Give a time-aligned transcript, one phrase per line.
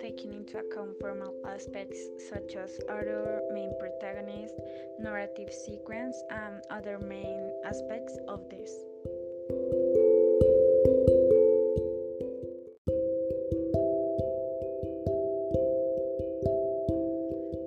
[0.00, 1.98] taking into account formal aspects
[2.30, 4.54] such as order, main protagonist,
[5.00, 8.70] narrative sequence, and other main aspects of this.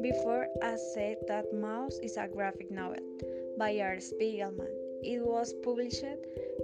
[0.02, 3.04] Before I said that Maus is a graphic novel
[3.57, 4.74] by Art Spiegelman.
[5.04, 6.04] It was published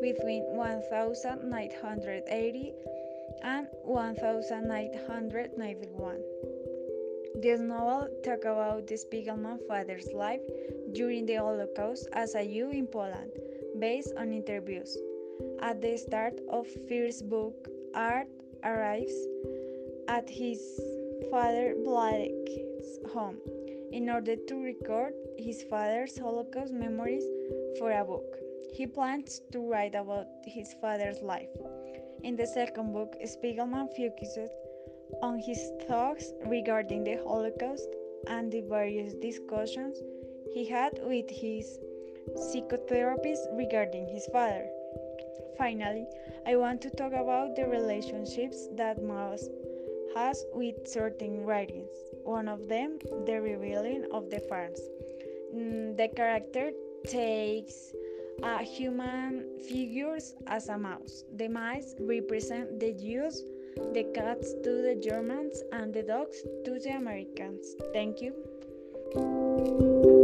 [0.01, 2.73] between 1980
[3.43, 3.67] and
[4.69, 6.17] 1991.
[7.41, 10.41] This novel talks about the Spiegelman father's life
[10.93, 13.31] during the Holocaust as a Jew in Poland,
[13.79, 14.97] based on interviews.
[15.61, 18.27] At the start of first book, Art
[18.63, 19.15] arrives
[20.07, 20.59] at his
[21.29, 23.37] father Vladek's home
[23.91, 27.23] in order to record his father's Holocaust memories
[27.79, 28.37] for a book.
[28.73, 31.49] He plans to write about his father's life.
[32.25, 34.49] In the second book, Spiegelman focuses
[35.21, 37.87] on his thoughts regarding the Holocaust
[38.27, 40.01] and the various discussions
[40.51, 41.77] he had with his
[42.35, 44.65] psychotherapist regarding his father.
[45.55, 46.07] Finally,
[46.47, 49.47] I want to talk about the relationships that Maus
[50.15, 51.93] has with certain writings.
[52.23, 54.81] One of them, The revealing of the Farms.
[55.53, 56.71] Mm, the character
[57.05, 57.93] takes
[58.43, 61.23] uh, human figures as a mouse.
[61.35, 63.43] The mice represent the Jews,
[63.93, 67.75] the cats to the Germans, and the dogs to the Americans.
[67.93, 70.14] Thank you.